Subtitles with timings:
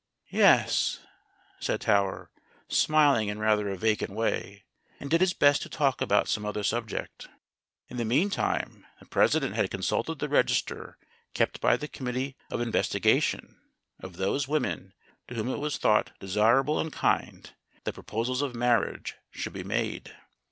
[0.31, 0.99] "Yes,"
[1.59, 2.31] said Tower,
[2.67, 4.63] smiling in rather a vacant way,
[4.99, 7.27] and did his best to talk about some other subject.
[7.87, 10.97] In the meantime the President had consulted the register
[11.35, 13.59] kept by the Committee of Investigation
[13.99, 14.93] of those wom en
[15.27, 20.15] to whom it was thought desirable and kind that proposals of marriage should be made.